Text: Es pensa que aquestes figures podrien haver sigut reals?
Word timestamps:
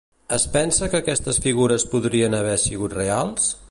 Es 0.37 0.45
pensa 0.55 0.89
que 0.93 1.01
aquestes 1.03 1.39
figures 1.45 1.87
podrien 1.95 2.41
haver 2.43 2.61
sigut 2.69 3.01
reals? 3.03 3.57